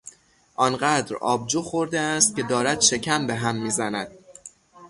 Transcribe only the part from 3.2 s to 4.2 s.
به هم میزند.